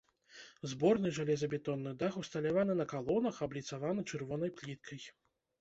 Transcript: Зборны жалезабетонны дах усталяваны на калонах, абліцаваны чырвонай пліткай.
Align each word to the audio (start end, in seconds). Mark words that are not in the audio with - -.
Зборны 0.71 1.11
жалезабетонны 1.17 1.93
дах 2.03 2.17
усталяваны 2.23 2.79
на 2.81 2.87
калонах, 2.95 3.35
абліцаваны 3.49 4.07
чырвонай 4.15 4.57
пліткай. 4.59 4.99